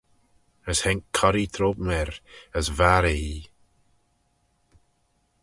[0.71, 2.11] As haink corree trome er
[2.57, 3.41] as varr eh ee.